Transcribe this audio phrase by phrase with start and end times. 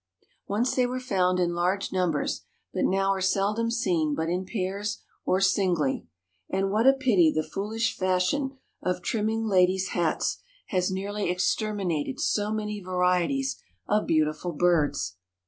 [0.47, 2.41] Once they were found in larger numbers,
[2.73, 6.07] but now are seldom seen but in pairs or singly,
[6.49, 12.51] and what a pity that foolish fashion of trimming ladies' hats has nearly exterminated so
[12.51, 15.17] many varieties of beautiful birds!